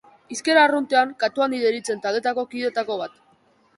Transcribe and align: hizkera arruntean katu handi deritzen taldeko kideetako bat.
hizkera 0.35 0.61
arruntean 0.69 1.11
katu 1.23 1.45
handi 1.47 1.59
deritzen 1.67 2.03
taldeko 2.07 2.47
kideetako 2.55 2.99
bat. 3.03 3.19